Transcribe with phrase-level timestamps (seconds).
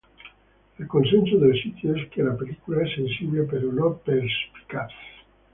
[0.79, 4.89] El consenso del sitio es que la película es "sensible pero no perspicaz".